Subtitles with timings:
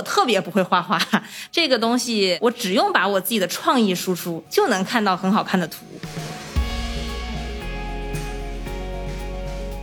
[0.00, 0.98] 我特别不会画画，
[1.52, 5.84] 这个东西我只用把我自己的创意输出，就能看到很好看的图。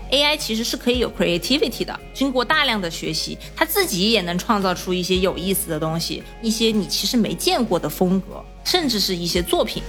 [0.10, 9.84] AI 其实是可以有 creativity 的，经过大量的学习，它自己也能创造出一些有意思的东西，一些你其实没见过的风格，甚至是一些作品。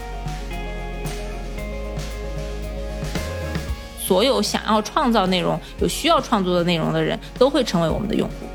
[3.98, 8.47] 所有想要创造内容、有需要创作的内容的人，都会成为我们的用户。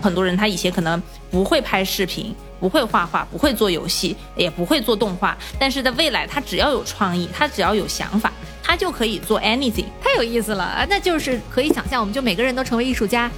[0.00, 2.34] 很多人他以前可能不会拍视频。
[2.60, 8.30] 不会画画，不会做游戏，也不会做动画，但是在未来，他只要有创意，他只要有想法，
[8.62, 10.86] 他就可以做 anything，太有意思了啊！
[10.86, 13.30] 那就是可以想象，我们就每个人都成为艺术家。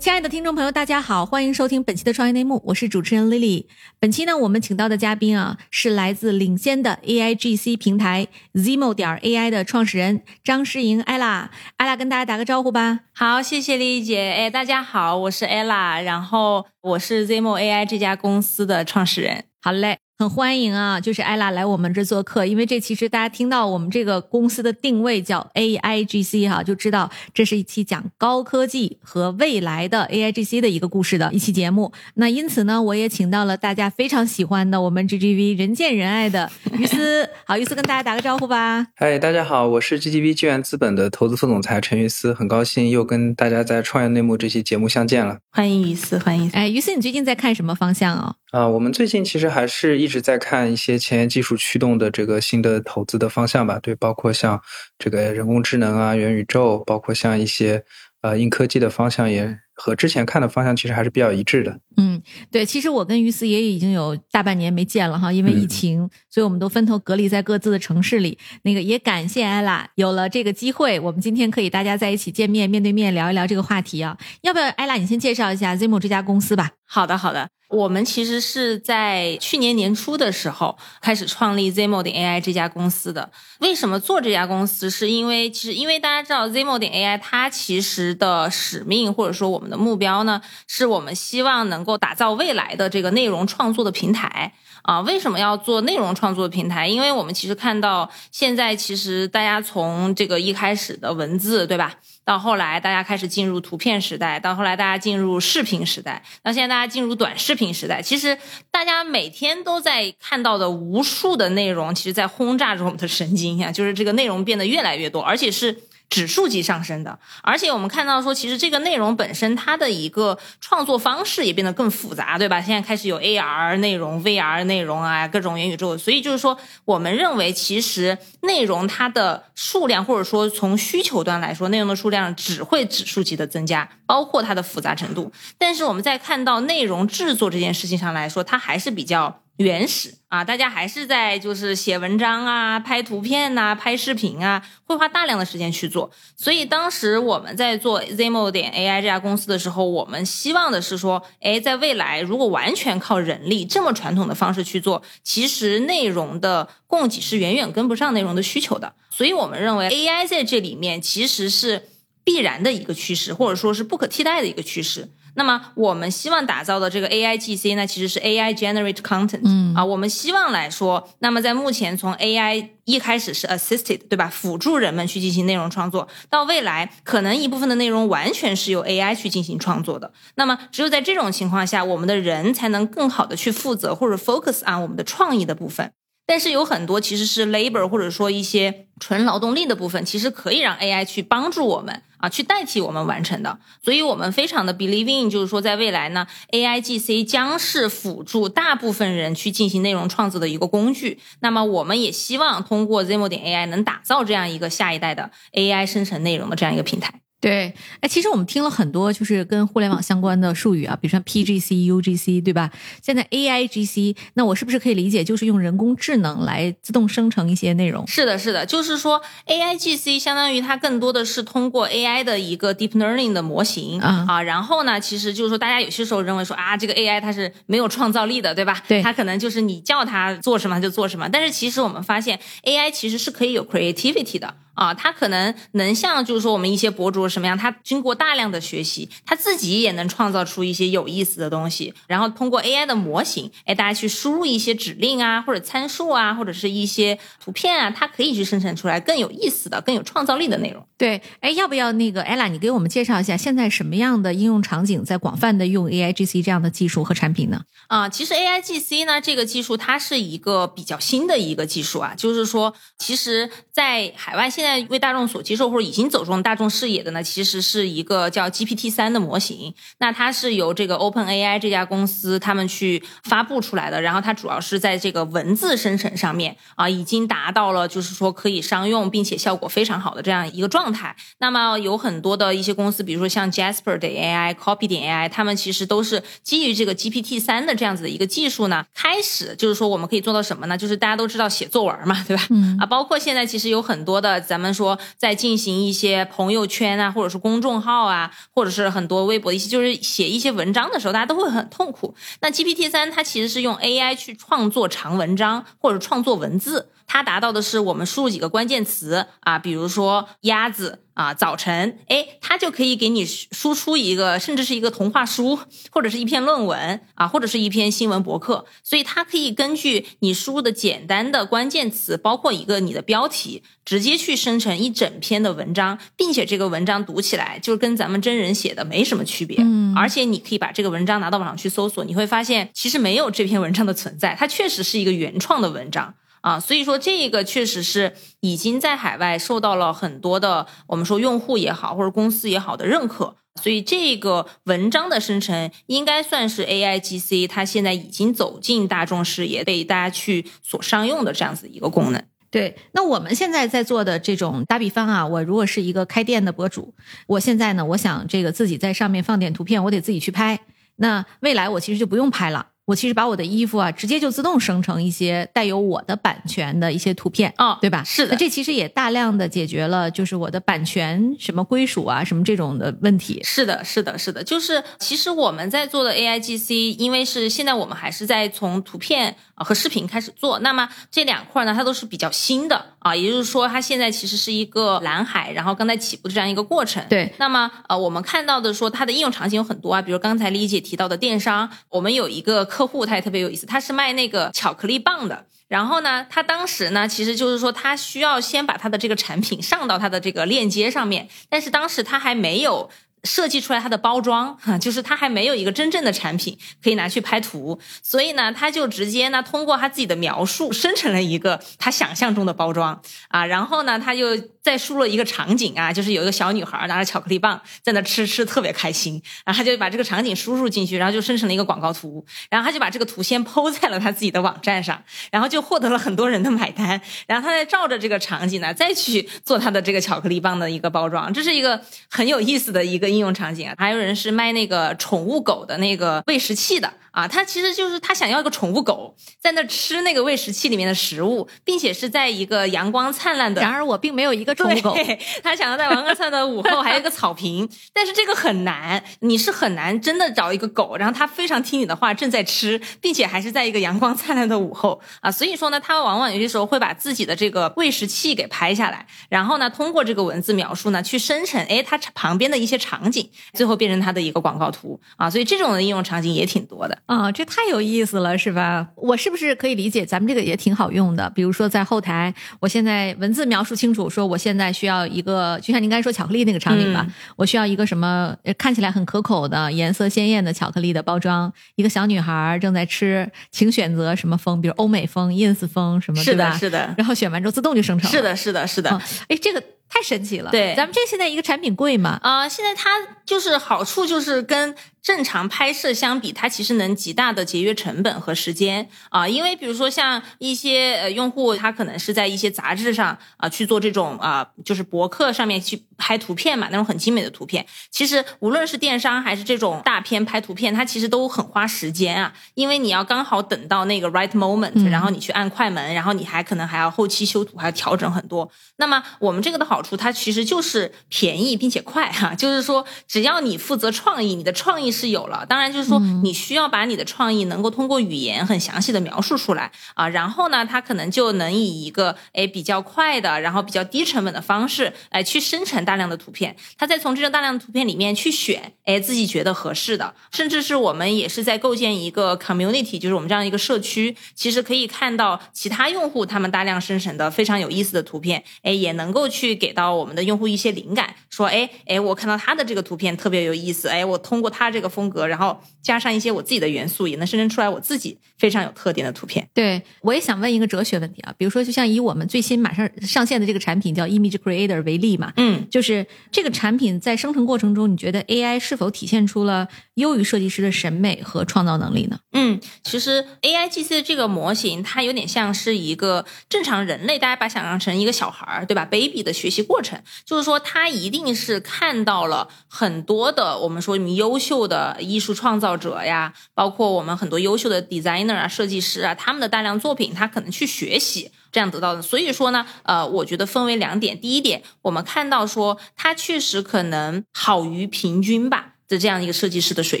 [0.00, 3.66] 亲爱的听众朋友，大家好，欢迎收听本期的创业内幕，我是主持人 Lily。
[3.98, 11.50] 本期呢，我们请到的嘉宾啊，是来自领先的 AIGC 平台 Zimo 点 AI 的创始人张诗莹 Ella。
[11.76, 13.00] Ella 跟大家打个招呼吧。
[13.12, 14.32] 好，谢谢丽姐。
[14.32, 19.44] 哎，大家好，我是 Ella，然后我是 Zimo AI 这家公司的创始人。
[19.60, 19.98] 好嘞。
[20.20, 31.90] 很欢迎啊，就是艾拉来我们这做客，因为这其实大家听到我们这个公司的定位叫 A I G C 哈，就知道这是一期讲高科技和未来的 A I G C 的一个故事的一期节目。
[32.16, 37.26] 那因此呢，我也请到了大家非常喜欢的我们 G G V 人见人爱的于思。
[37.46, 38.88] 好，于思跟大家打个招呼吧。
[38.96, 45.38] 嗨，大家好，我是 G G V 纪源资本的投资副总裁陈于思，很高兴又跟大家在创业内幕这期节目相见了。
[45.50, 46.50] 欢迎于思，欢迎。
[46.50, 48.14] 哎，于思，你最近在看什么方向
[48.50, 48.66] 啊？
[48.66, 54.60] 我们最近其实还是一直在看一些前沿技术驱动的这个新的投资的方向吧，对，包括像
[54.98, 57.84] 这个人工智能啊、元宇宙，包括像一些
[58.22, 61.80] 呃硬科技的方向，也和之前看的方向其实还是比较一致的。
[61.96, 62.20] 嗯，
[62.52, 68.36] 对，其实我跟于思也已经有大半年没见了哈，因为疫情，所以我们都分头隔离在各自的城市里。
[68.62, 74.18] 那个也感谢艾拉有了这个机会，我们今天可以大家在一起见面，面对面聊一聊这个话题啊。
[74.42, 76.72] 要不要艾拉你先介绍一下 Zimo 这家公司吧？
[76.84, 77.48] 好的，好的。
[77.70, 83.30] 我们其实是在去年年初的时候开始创立 Zimo 点 AI 这家公司的。
[83.60, 84.90] 为什么做这家公司？
[84.90, 95.00] 是因为其实因为大家知道 Zimo 点 AI 它其实的使命或者说我们的目标呢，是我们希望能够打造未来的这个内容创作的平台啊。
[95.02, 96.88] 为什么要做内容创作的平台？
[96.88, 101.94] 因为我们其实看到现在其实大家从这个一开始的文字，对吧？
[102.22, 108.00] 到后来，大家开始进入图片时代；到后来，大家进入视频时代；到现在，大家进入短视频时代。
[108.02, 108.38] 其实，
[108.70, 115.76] 大家每天都在看到的无数的内容，其实在轰炸着我们的神经呀，就是这个内容变得越来越多，而且是。
[116.10, 122.60] 指数级上升的，而且我们看到说，其实这个内容本身它的一个创作方式也变得更复杂，对吧？
[122.60, 135.32] 现在开始有 AR 内容、VR 内容啊，各种元宇宙，所以就是说，我们认为其实内容它的数量，或者说从需求端来说，内容的数量只会指数级的增加，包括它的复杂程度。
[135.56, 139.40] 但是我们在看到内容制作这件事情上来说，它还是比较。
[139.60, 146.10] 原始啊，大家还是在就是写文章啊、拍图片呐、拍视频啊，会花大量的时间去做。
[146.34, 158.94] 所以当时我们在做 Zimo 点 AI 这家公司的时候，我们希望的是说，哎，在未来如果完全靠人力这么传统的方式去做，其实内容的供给是远远跟不上内容的需求的。
[159.10, 161.90] 所以我们认为 AI 在这里面其实是
[162.24, 165.10] 必然的一个趋势，或者说是不可替代的一个趋势。
[165.34, 174.28] 那么我们希望打造的这个 A I G C 呢，其实是 A I Generate Content，嗯啊，我们希望来说，那么在目前从 A I 一开始是 Assisted，对吧？
[174.28, 180.12] 辅助人们去进行内容创作，到未来可能一部分的内容完全是由 A I 去进行创作的。
[180.34, 185.92] 那么只有在这种情况下，我们的人才能更好的去负责或者 focus on 我们的创意的部分。
[186.30, 193.58] 但是有很多其实是 labor 或者说一些纯劳动力的部分，其实可以让 AI 去帮助我们啊，去代替我们完成的。
[193.82, 201.18] 所以我们非常的 believing，就是说在未来呢，AI GC 将是辅助大部分人去进行内容创作的一个工具。
[201.40, 207.19] 那么我们也希望通过 Zimo 点 AI 能打造这样一个下一代的 AI 生成内容的这样一个平台。
[207.40, 212.70] 对，哎，其实我们听了很多就是跟互联网相关的术语啊，比如说 PGC、UGC，对吧？
[213.02, 218.06] 现在 AIGC，那我是不是可以理解就是用人工智能来自动生成一些内容？
[218.06, 228.82] 是的，是的，就是说 AIGC 相当于它更多的是通过 AI 的一个 deep learning 的模型啊，然后呢，其实就是说大家有些时候认为说啊，这个 AI 它是没有创造力的，对吧？
[228.86, 234.54] 对，它可能就是你叫它做什么就做什么，但是其实我们发现 AI 其实是可以有 creativity 的。
[234.80, 250.82] 啊，他可能能像就是说我们一些博主什么样，他经过大量的学习，他自己也能创造出一些有意思的东西，然后通过 AI 的模型，哎，大家去输入一些指令啊，或者参数啊，或者是一些图片啊，它可以去生成出来更有意思的、更有创造力的内容。
[250.96, 257.60] 对，哎，要不要那个 ella，你给我们介绍一下现在什么样的应用场景在广泛的用 AIGC 这样的技术和产品呢？
[257.88, 269.74] 啊，其实 AIGC 呢这个技术它是一个比较新的一个技术啊，就是说，其实，在海外现在为大众所接受或者已经走入大众视野的呢，其实是一个叫 GPT 三的模型。
[269.98, 281.14] 那它是由这个 OpenAI 这家公司他们去发布出来的，然后它主要是在这个文字生成上面啊，已经达到了就是说可以商用并且效果非常好的这样一个状态。
[281.38, 290.76] 那么有很多的一些公司，比如说像 Jasper 的 AI、Copy 点 AI，他们其实都是基于这个 GPT 三的这样子的一个技术呢，开始就是说我们可以做到什么呢？
[290.76, 292.46] 就是大家都知道写作文嘛，对吧？
[292.50, 302.16] 嗯啊，包括现在其实有很多的，咱们说在进行一些朋友圈啊，或者是公众号啊，或者是很多微博一些，就是写一些文章的时候，大家都会很痛苦。
[302.40, 311.00] 那 GPT 三它其实是用 AI 去创作长文章或者创作文字，它达到的是我们输入几个关键词啊，比如说鸭子。
[311.14, 315.58] 啊，早晨，哎，它就可以给你输出一个，甚至是一个童话书，
[315.90, 318.64] 或者是一篇论文啊，或者是一篇新闻博客。
[318.82, 329.58] 所以它可以根据你输入的简单的关键词，包括一个你的标题，直接去生成一整篇的文章，并且这个文章读起来就跟咱们真人写的没什么区别。
[329.60, 336.14] 嗯，而且你可以把这个文章拿到网上去搜索，你会发现其实没有这篇文章的存在，它确实是一个原创的文章。
[336.40, 352.22] 啊，所以说这个确实是已经在海外受到了很多的我们说用户也好或者公司也好的认可，所以这个文章的生成应该算是 AIGC 它现在已经走进大众视野，被大家去所商用的这样子一个功能。
[352.50, 356.94] 对，那我们现在在做的这种打比方啊，我如果是一个开店的博主，
[357.28, 360.58] 我现在呢，我想这个自己在上面放点图片，我得自己去拍。
[360.96, 362.70] 那未来我其实就不用拍了。
[362.90, 368.02] 我其实把我的衣服啊，直接就自动生成一些带有我的版权的一些图片，哦，对吧？
[368.04, 373.40] 是的，那这其实也大量的解决了就是我的版权什么归属啊，什么这种的问题。
[373.44, 387.00] 是的，是的，是的，就是其实我们在做的 AIGC，因为是现在我们还是在从图片啊和视频开始做，那么这两块呢，它都是比较新的啊，也就是说它现在其实是一个蓝海，然后刚才起步的这样一个过程。
[387.08, 395.44] 对，那么呃，我们看到的说它的应用场景有很多啊，比如刚才李姐提到的电商，我们有一个客户，他也特别有意思，他是卖那个巧克力棒的。
[395.68, 402.88] 然后呢，他当时呢，其实就是说他需要先把他的这个产品上到他的这个链接上面，但是当时他还没有。
[403.24, 413.00] 设计出来它的包装， 哈，就是它还没有一个真正的产品可以拿去拍图，所以呢，他就直接呢通过他自己的描述生成了一个他想象中的包装。
[413.28, 433.09] 啊，然后呢，他就再输入一个场景啊，就是有一个小女孩拿着巧克力棒在那吃，吃特别开心，然后他就把这个场景输入进去，然后就生成了一个广告图，然后他就把这个图先抛在了他自己的网站上，然后就获得了很多人的买单，然后他再照着这个场景呢再去做他的这个巧克力棒的一个包装，这是一个很有意思的一个。
[433.10, 443.62] 应用场景啊，还有人是卖那个宠物狗的那个喂食器的啊，他其实就是他想要一个宠物狗在那吃那个喂食器里面的食物，并且是在一个阳光灿烂的。
[443.62, 444.96] 然而我并没有一个宠物狗，
[445.42, 462.90] 他想要在阳光灿烂的午后还有一个草坪，但是这个很难，你是很难真的找一个狗，然后它非常听你的话，正在吃，并且还是在一个阳光灿烂的午后啊，所以说呢，他往往有些时候会把自己的这个喂食器给拍下来，然后呢，通过这个文字描述呢，去生成哎它旁边的一些场。
[462.90, 468.88] 场景最后变成它的一个广告图啊，所以这种的应用场景也挺多的啊，这太有意思了，是吧？
[468.94, 471.28] 我是不是可以理解咱们这个也挺好用的？
[471.30, 488.90] 比如说在后台，我现在文字描述清楚，说我现在需要一个，就像您刚才说巧克力那个场景吧，我需要一个什么看起来很可口的、颜色鲜艳的巧克力的包装，一个小女孩正在吃，请选择什么风，比如欧美风、ins 风什么，是的，是的，然后选完之后自动就生成，是的，是的，是的，
[489.28, 489.62] 哎，这个。
[489.92, 492.16] 太神奇了，对，咱们这现在一个产品贵吗？
[492.22, 492.90] 啊，现在它
[493.26, 494.72] 就是好处就是跟。
[495.02, 507.66] 正常拍摄相比，它其实能极大的节约成本和时间啊，因为比如说像一些呃用户，他可能是在一些杂志上啊去做这种啊，就是博客上面去拍图片嘛，那种很精美的图片。
[507.90, 518.48] 其实无论是电商还是这种大片拍图片，它其实都很花时间啊，因为你要刚好等到那个 right moment，然后你去按快门，然后你还可能还要后期修图，还要调整很多。
[518.76, 522.34] 那么我们这个的好好处，它其实就是便宜并且快哈。
[522.34, 530.08] 就是说，只要你负责创意，你的创意是有了，当然就是说，你需要把你的创意能够通过语言很详细的描述出来啊。
[530.08, 536.56] 然后呢，他可能就能以一个哎比较快的，然后比较低成本的方式，哎去生成大量的图片。
[536.78, 559.48] 他再从这个大量的图片里面去选，哎自己觉得合适的，甚至是我们也是在构建一个 community，就是我们这样一个社区，其实可以看到其他用户他们大量生成的非常有意思的图片，哎也能够去给到我们的用户一些灵感，说哎哎我看到他的这个图片特别有意思，哎我通过他这个风格，然后加上一些我自己的元素，也能生成出来我自己非常有特点的图片。
[559.52, 572.18] 对，我也想问一个哲学问题啊，比如说就像以我们最新马上上线的这个产品叫 Image Creator 为例嘛，嗯，就是这个产品在生成过程中，你觉得 AI 是否体现出了优于设计师的审美和创造能力呢？
[572.32, 584.69] 嗯，其实 A I G C 的这个模型，它有点像是一个正常人类，大家把它想象成一个小孩儿，对吧？baby 的学习过程，就是说他一定是看到了很多的我们说你优秀的
[585.00, 591.30] 艺术创造者呀，包括我们很多优秀的 designer 啊、设计师啊，他们的大量作品，他可能去学习。
[591.52, 594.20] 这样得到的，所以说呢，呃，我觉得分为两点。
[594.20, 600.00] 第一点，我们看到说它确实可能好于平均吧的这样一个设计师的水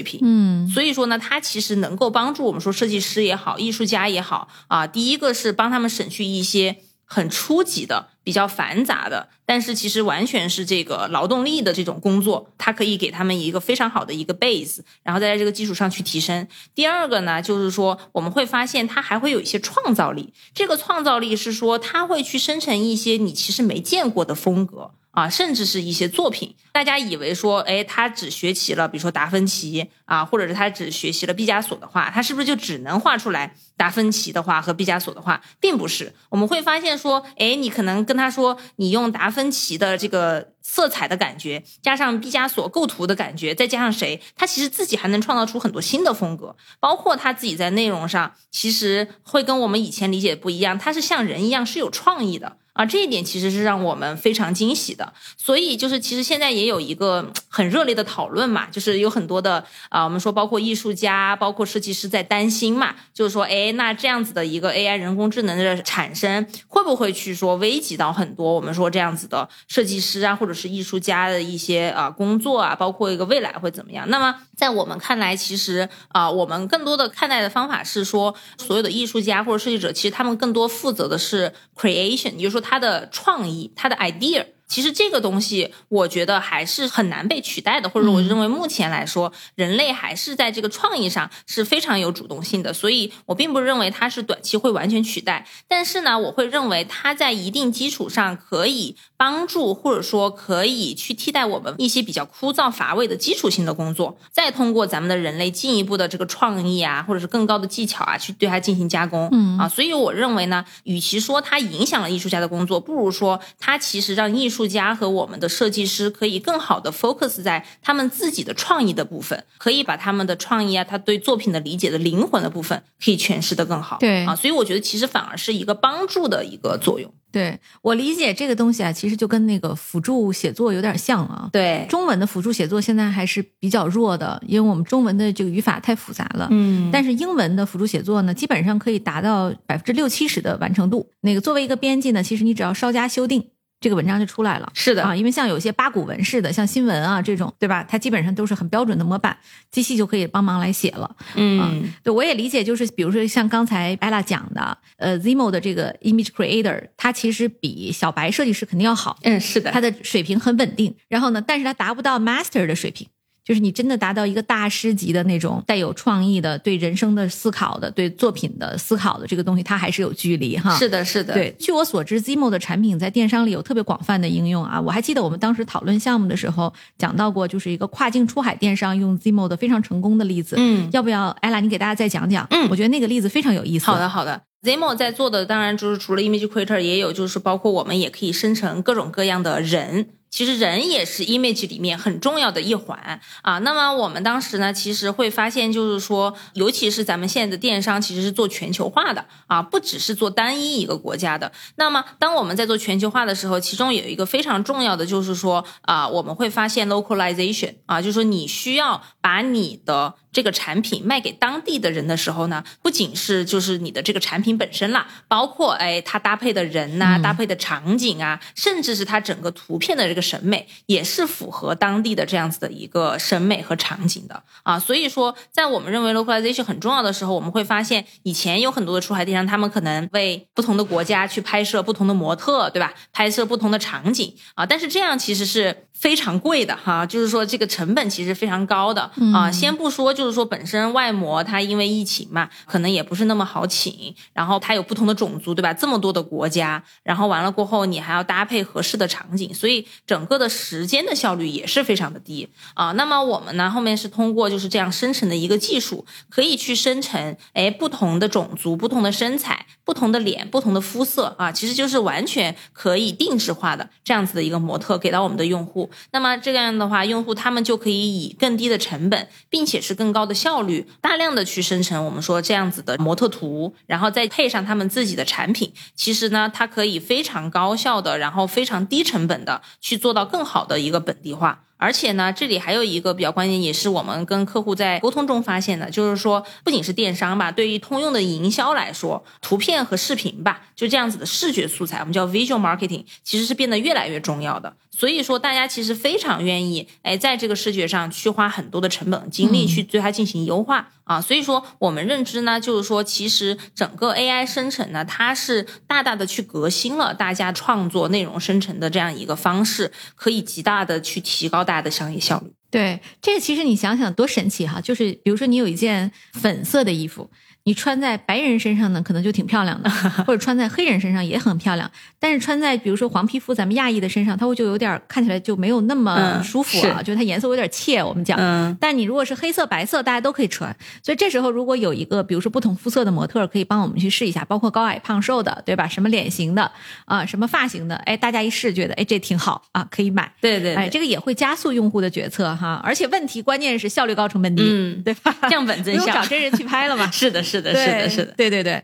[0.00, 0.20] 平。
[0.22, 6.76] 嗯，所以说呢，它其实能够帮助我们说设计师也好，艺术家也好啊，第一个是帮他们省去一些
[7.12, 16.46] 很初级的、比较繁杂的，但是其实完全是这个劳动力的这种工作，它可以给他们一个非常好的一个 base，然后再在这个基础上去提升。
[16.72, 24.92] 第二个呢，就是说我们会发现它还会有一些创造力，这个创造力是说它会去生成一些你其实没见过的风格。
[25.12, 35.40] 啊，甚至是一些作品，大家以为说，哎，他只学习了，比如说达芬奇啊，或者是他只学习了毕加索的画，他是不是就只能画出来达芬奇的画和毕加索的画？
[35.58, 52.58] 并不是，我们会发现说，哎，你可能跟他说，你用达芬奇的这个色彩的感觉，加上毕加索构图的感觉，再加上谁，他其实自己还能创造出很多新的风格，包括他自己在内容上，其实会跟我们以前理解不一样，他是像人一样是有创意的。
[52.72, 55.12] 啊，这一点其实是让我们非常惊喜的。
[55.36, 74.08] 所以就是，其实现在也有一个很热烈的讨论嘛，就是有很多的啊，我们说包括艺术家、包括设计师在担心嘛，就是说，哎，那这样子的一个 AI 人工智能的产生，会不会去说危及到很多我们说这样子的设计师啊，或者是艺术家的一些啊工作啊，包括一个未来会怎么样？
[74.08, 82.60] 那么在我们看来，其实啊，我们更多的看待的方法是说，所有的艺术家或者设计者，其实他们更多负责的是 creation，也就是说。
[82.70, 84.44] 他的创意，他的 idea。
[84.70, 95.44] 其实这个东西，我觉得还是很难被取代的，或者我认为目前来说，人类还是在这个创意上是非常有主动性的，所以我并不认为它是短期会完全取代。
[95.66, 109.28] 但是呢，我会认为它在一定基础上可以帮助，或者说可以去替代我们一些比较枯燥乏味的基础性的工作，再通过咱们的人类进一步的这个创意啊，或者是更高的技巧啊，去对它进行加工。
[109.32, 114.59] 嗯啊，所以我认为呢，与其说它影响了艺术家的工作，不如说它其实让艺术。
[114.60, 123.96] 艺术家和我们的设计师可以更好的 focus 在他们自己的创意的部分，可以把他们的创意啊，他对作品的理解的灵魂的部分，可以诠释的更好。
[123.98, 127.10] 对啊，所以我觉得其实反而是一个帮助的一个作用。
[127.32, 131.48] 对我理解这个东西啊，其实就跟那个辅助写作有点像啊。
[131.50, 136.48] 对，中文的辅助写作现在还是比较弱的，因为我们中文的这个语法太复杂了。
[136.50, 141.08] 嗯，但是英文的辅助写作呢，基本上可以达到百分之六七十的完成度。
[141.22, 143.48] 那个作为一个编辑呢，其实你只要稍加修订。
[143.80, 147.82] 这个文章就出来了，是的啊，因为像有些八股文式的，像新闻啊这种，对吧？
[147.88, 149.34] 它基本上都是很标准的模板，
[149.70, 151.16] 机器就可以帮忙来写了。
[151.34, 159.18] 嗯，对，我也理解，就是比如说像刚才 Ella 讲的，呃，Zimo 的这个 Image Creator，它其实比小白设计师肯定要好。
[159.22, 160.94] 嗯，是的，它的水平很稳定。
[161.08, 163.08] 然后呢，但是它达不到 Master 的水平。
[163.50, 170.72] 就是你真的达到一个大师级的那种带有创意的、对人生的思考的、对作品的思考的这个东西，它还是有距离哈。
[170.78, 171.34] 是的，是的。
[171.34, 174.80] 对，据我所知，Zimo 的产品在电商里有特别广泛的应用啊。
[174.80, 180.54] 我还记得我们当时讨论项目的时候讲到过，就是一个跨境出海电商用 Zimo 的非常成功的例子。
[180.56, 182.46] 嗯，要不要艾拉你给大家再讲讲？
[182.50, 183.86] 嗯，我觉得那个例子非常有意思。
[183.86, 184.40] 好的，好的。
[184.62, 190.06] Zimo 在做的当然就是除了 Image Creator，也有就是包括我们也可以生成各种各样的人。
[190.30, 193.58] 其实人也是 image 里面很重要的一环啊。
[193.58, 201.50] 那么我们当时呢，其实会发现，就是说，尤其是咱们现在的电商，其实是做全球化的啊，不只是做单一一个国家的。
[201.76, 210.14] 那么当我们在做全球化的时候，其中有一个非常重要的，就是说啊，我们会发现 localization 啊，就是说你需要把你的。
[210.32, 224.78] 这个产品卖给当地的人的时候呢，不仅是就是你的这个产品本身啦，包括哎它搭配的人呐，搭配的场景啊，甚至是它整个图片的这个审美，也是符合当地的这样子的一个审美和场景的啊。
[224.78, 232.92] 所以说，在我们认为 localization 很重要的时候，我们会发现以前有很多的出海电商，他们可能为不同的国家去拍摄不同的模特，对吧？
[233.12, 239.50] 拍摄不同的场景啊，但是这样其实是非常贵的哈，就是说这个成本其实非常高的啊。
[239.50, 240.10] 先不说。
[240.10, 245.72] 就是说，本身外模它因为疫情嘛，可能也不是那么好请，然后它有不同的种族，对吧？
[245.72, 252.90] 这么多的国家，然后完了过后，你还要搭配合适的场景，所以整个的时间的效率也是非常的低啊。
[252.96, 265.88] 那么我们呢，后面是通过就是这样生成的一个技术，可以去生成，哎，不同的种族、不同的身材、不同的脸、不同的肤色啊，其实就是完全可以定制化的这样子的一个模特给到我们的用户。
[266.10, 281.66] 那么这样的话，用户他们就可以以更低的成本，并且是更高的效率，大量的去生成我们说这样子的模特图，然后再配上他们自己的产品，其实呢，它可以非常高效的，然后非常低成本的去做到更好的一个本地化。
[281.82, 294.76] 而且呢，这里还有一个比较关键，也是我们跟客户在沟通中发现的，就是说，不仅是电商吧，对于通用的营销来说，图片和视频吧，就这样子的视觉素材，我们叫 visual marketing，其实是变得越来越重要的。
[295.00, 301.18] 所以说，大家其实非常愿意，哎，在这个视觉上去花很多的成本精力去对它进行优化啊。
[301.18, 312.52] 所以说，我们认知呢，就是说，其实整个 AI 生成呢，它是大大的去革新了大家创作内容生成的这样一个方式，可以极大的去提高大家的商业效率。
[312.70, 317.30] 对，这个其实你想想多神奇哈，就是比如说你有一件粉色的衣服。
[317.64, 319.90] 你穿在白人身上呢，可能就挺漂亮的，
[320.26, 321.90] 或者穿在黑人身上也很漂亮。
[322.18, 328.02] 但是穿在比如说黄皮肤咱们亚裔的身上，它会就有点看起来就没有那么舒服啊，就是它颜色有点怯。
[328.02, 328.38] 我们讲，
[328.80, 330.74] 但你如果是黑色、白色，大家都可以穿。
[331.02, 335.86] 所以这时候如果有一个比如说不同肤色的模特可以帮我们去试一下，包括高矮胖瘦的，对吧？
[335.86, 336.70] 什么脸型的
[337.04, 340.32] 啊，什么发型的，哎，大家一试觉得哎这挺好啊，可以买。
[340.40, 342.80] 对对，哎，这个也会加速用户的决策哈。
[342.82, 345.34] 而且问题关键是效率高，成本低，嗯，对吧？
[345.50, 347.08] 降本增效，找真人去拍了嘛？
[347.12, 348.32] 是的， 是的，是的，是的。
[348.36, 348.80] 对对对，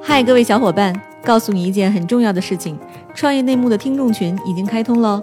[0.00, 2.78] 嗨，各位小伙伴，告诉你一件很重要的事情：
[3.12, 5.20] 创业内幕的听众群已经开通喽。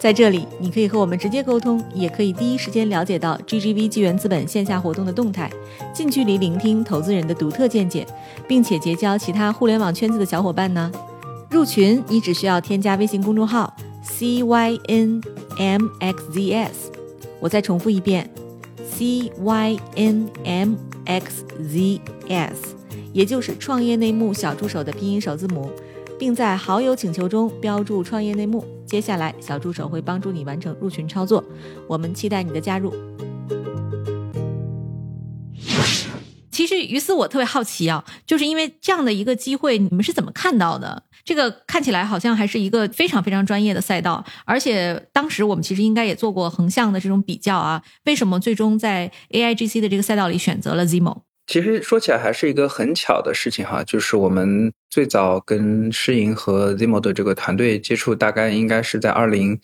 [0.00, 5.48] 在这里，你可以和我们直接沟通，也可以第一时间了解到 GGV 纪元资本线下活动的动态，
[5.92, 8.04] 近距离聆听投资人的独特见解，
[8.48, 10.90] 并且结交其他互联网圈子的小伙伴呢。
[11.48, 13.72] 入群，你只需要添加微信公众号
[14.04, 15.28] CYNMXZS。
[17.40, 18.28] 我再重复一遍
[18.98, 20.76] ：CYNM。
[21.08, 22.58] xzs，
[23.14, 25.70] 也就是创业内幕小助手的拼音首字母，
[26.18, 28.62] 并在好友请求中标注创业内幕。
[28.84, 31.42] 接下来，小助手会帮助你完成入群操作。
[31.86, 32.92] 我们期待你的加入。
[36.50, 41.04] 其实，于斯我特别好奇啊，就是因为这样的一个机会，你们是怎么看到的？
[41.28, 47.82] 这个看起来好像还是一个非常非常专业的赛道，而且当时我们其实应该也做过横向的这种比较啊。
[48.06, 51.20] 为什么最终在 AIGC 的这个赛道里选择了 Zimo？
[51.46, 59.60] 其实说起来还是一个很巧的事情哈，就是我们最早跟诗莹和 Zimo 的这个团队接触，大概应该是在二零。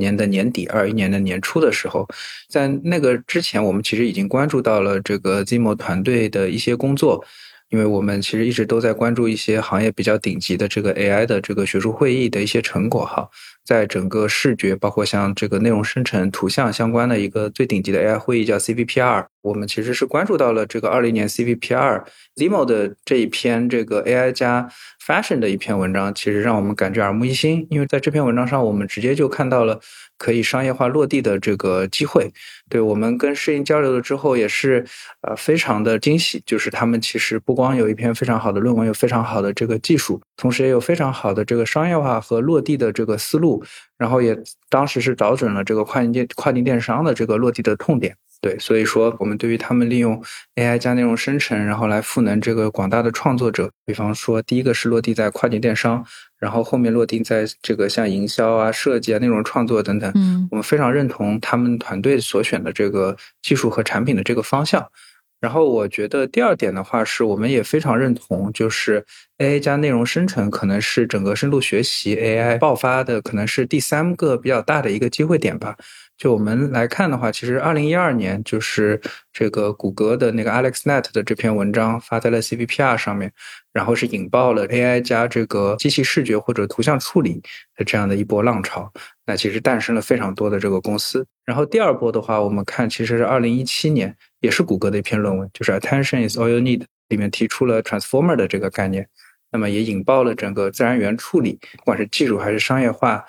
[0.00, 2.06] 年的年底，二一年的年初的时候，
[2.48, 7.24] 在那个之前，我们其实已经关注到了这个 Zimo 团队的一些工作，
[7.70, 13.28] 因为我们其实一直都在关注一些行业比较顶级的这个 AI 的这个学术会议的一些成果哈。
[13.68, 22.02] 在整个视觉，包括像这个内容生成、图像相关的一个最顶级的 AI 会议叫 CVPR，我们其实是关注到了这个二零年 CVPR
[22.36, 24.66] Zimo 的这一篇这个 AI 加
[25.06, 29.78] Fashion 的一篇文章，其实让我们感觉耳目一新，因为在这篇文章上，我们直接就看到了
[30.16, 32.30] 可以商业化落地的这个机会。
[32.70, 34.84] 对我们跟适应交流了之后，也是
[35.22, 43.57] 呃非常的惊喜，就是他们其实不光有一篇非常好的论文，有非常好的这个技术，同时也有非常好的这个商业化和落地的这个思路。
[43.96, 44.36] 然后也
[44.68, 50.22] 当时是找准了这个跨境电跨境电商的这个落地的痛点，对，所以说我们对于他们利用
[50.56, 56.04] AI 加内容生成，然后来赋能这个广大的创作者，比方说第一个是落地在跨境电商，
[56.38, 64.88] 然后后面落地在这个像营销啊、设计啊、内容创作等等，嗯，我们非常认同他们团队所选的这个技术和产品的这个方向。
[65.40, 69.04] 然后我觉得第二点的话，是我们也非常认同，就是
[69.38, 75.76] AI 加内容生成可能是整个深度学习 AI 爆发的，可能是第三个比较大的一个机会点吧。
[76.16, 79.00] 就我们来看的话，其实二零一二年就是
[79.32, 83.32] 这个谷歌的那个 AlexNet 的这篇文章发在了 C B P R 上面，
[83.78, 87.40] 然后是引爆了 AI 加这个机器视觉或者图像处理
[87.76, 88.92] 的这样的一波浪潮。
[89.24, 91.24] 那其实诞生了非常多的这个公司。
[91.44, 99.08] 然后第二波的话，我们看其实是二零一七年，也是谷歌的一篇论文，就是 Attention is all you need 里面提出了 Transformer 的这个概念，
[99.52, 103.24] 那么也引爆了整个自然语言处理，不管是技术还是商业化。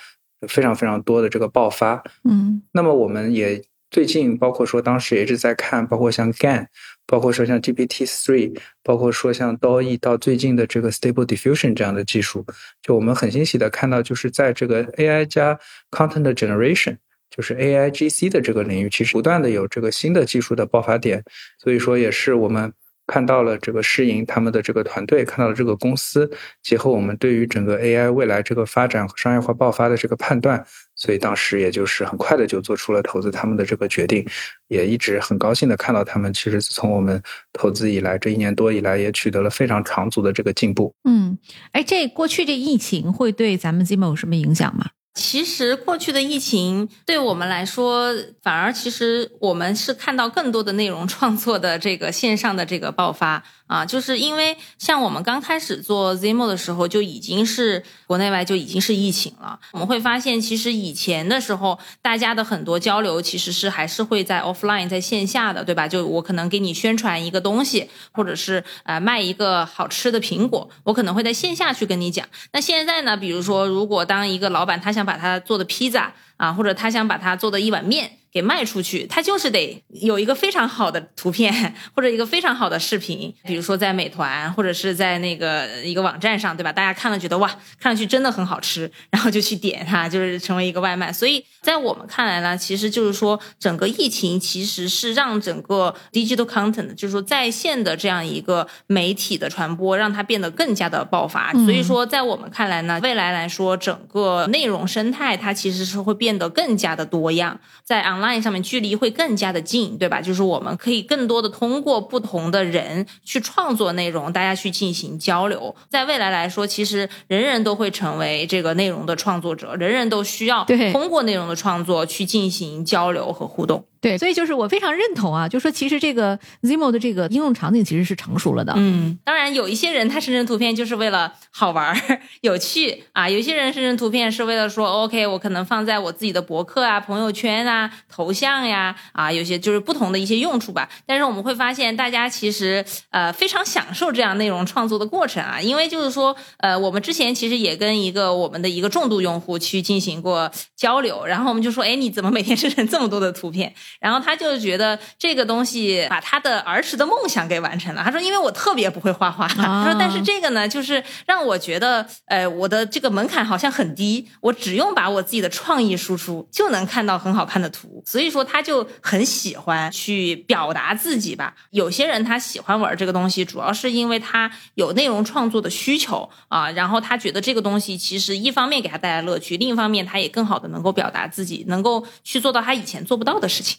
[0.48, 6.68] 非常非常多的这个爆发，嗯，那么我们也最近包括说当时也一直在看，包括像 GAN，
[7.10, 12.46] 包括说像 GPT three，包括说像 DALL-E 到最近的这个 Stable Diffusion 这样的技术，
[12.84, 16.98] 就我们很欣喜的看到，就是在这个 AI 加 Content Generation，
[17.32, 21.24] 就是 AIGC 的这个领域，其实不断的有这个新的技术的爆发点，
[21.58, 22.72] 所以说也是我们。
[23.12, 26.30] 看到了这个诗盈他们的这个团队，看到了这个公司，
[26.62, 30.64] 结合我们对于整个 AI 未来这个发展和商业化爆发的这个判断，
[31.00, 34.24] 所以当时也就是很快的就做出了投资他们的这个决定，
[34.68, 37.20] 也一直很高兴的看到他们，其实自从我们
[37.54, 40.94] 投资以来这一年多以来，也取得了非常长足的这个进步。
[41.06, 41.38] 嗯，
[41.72, 44.88] 哎，这过去这疫情会对咱们 Zimo 有什么影响吗？
[45.20, 53.44] 其实过去的疫情对我们来说，反而其实我们是看到更多的内容创作的这个线上的这个爆发。
[53.70, 59.60] 啊，就是因为像我们刚开始做 Zimo 的时候，就已经是国内外就已经是疫情了。
[59.74, 65.88] 我们会发现，其实以前的时候，大家的很多交流其实是还是会在 offline 在线下的，对吧？
[65.88, 72.28] 就我可能给你宣传一个东西，或者是呃卖一个好吃的苹果，我可能会在线下去跟你讲。
[72.54, 78.14] 那现在呢，比如说，如果当一个老板他想把它做的披萨啊，或者他想把他做的一碗面。
[78.32, 86.72] 给卖出去，他就是得有一个非常好的图片或者一个非常好的视频，比如说在美团或者是在那个一个网站上，对吧？
[86.72, 87.48] 大家看了觉得哇，
[87.80, 91.12] 看上去真的很好吃，然后就去点它，就是成为一个外卖。
[91.12, 101.52] 所以在我们看来呢，其实就是说整个疫情其实是让整个 digital content，就是说在线的这样一个媒体的传播，让它变得更加的爆发。
[101.66, 110.22] 所以说在我们看来呢，未来来说整个内容生态它其实是会变得更加的多样，在 on line 上面距离会更加的近，对吧？
[110.22, 115.76] 就是我们可以更多的通过不同的人去创作内容，大家去进行交流。
[115.90, 123.86] 在未来来说，其实人人都会成为这个内容的创作者，人人都需要通过内容的创作去进行交流和互动。
[124.02, 128.74] 对，所以就是我非常认同啊，就说其实这个 Zimo 的这个应用场景其实是成熟了的。
[128.78, 140.90] 嗯，当然有一些人他生成图片就是为了好玩儿、 有趣啊，有些人生成图片是为了说 OK，我可能放在我自己的博客啊、朋友圈啊、头像呀啊，有些就是不同的一些用处吧。
[141.06, 153.74] 但是我们会发现，大家其实呃非常享受这样内容创作的过程啊，因为就是说呃，我们之前其实也跟一个我们的一个重度用户去进行过交流，然后我们就说，哎，你怎么每天生成这么多的图片？
[154.00, 158.04] 然后他就觉得这个东西把他的儿时的梦想给完成了。
[158.04, 168.04] 他说：“因为我特别不会画画，他说但是这个呢，就是让我觉得，呃，我的这个门槛好像很低，我只用把我自己的创意输出就能看到很好看的图。
[168.06, 171.56] 所以说他就很喜欢去表达自己吧。
[171.72, 183.79] 有些人他喜欢玩这个东西，主要是因为他有内容创作的需求啊，然后他觉得这个东西其实一方面给他带来乐趣，另一方面他也更好的能够表达自己，能够去做到他以前做不到的事情。”